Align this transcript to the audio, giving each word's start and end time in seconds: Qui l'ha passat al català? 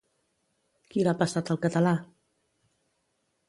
Qui 0.93 1.05
l'ha 1.07 1.13
passat 1.21 1.53
al 1.57 1.61
català? 1.67 1.95